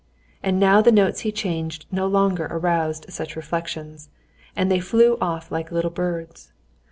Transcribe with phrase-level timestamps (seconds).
[0.41, 4.09] And now the notes he changed no longer aroused such reflections,
[4.55, 6.51] and they flew off like little birds.